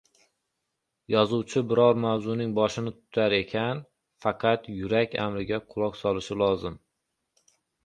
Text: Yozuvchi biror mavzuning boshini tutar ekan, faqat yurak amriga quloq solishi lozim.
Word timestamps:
Yozuvchi 1.15 1.61
biror 1.73 1.99
mavzuning 2.05 2.55
boshini 2.61 2.95
tutar 2.95 3.37
ekan, 3.41 3.83
faqat 4.27 4.67
yurak 4.79 5.17
amriga 5.29 5.63
quloq 5.77 6.03
solishi 6.03 6.41
lozim. 6.47 6.83